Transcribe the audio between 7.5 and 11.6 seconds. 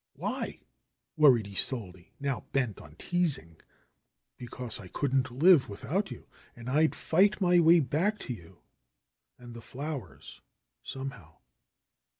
way back to you and the flowers somehow."